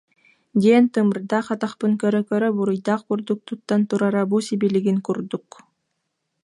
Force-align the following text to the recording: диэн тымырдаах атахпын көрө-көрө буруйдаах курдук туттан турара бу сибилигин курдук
диэн 0.61 0.85
тымырдаах 0.93 1.47
атахпын 1.55 1.93
көрө-көрө 2.01 2.49
буруйдаах 2.57 3.01
курдук 3.07 3.39
туттан 3.47 3.81
турара 3.89 4.23
бу 4.31 4.37
сибилигин 4.47 4.97
курдук 5.07 5.45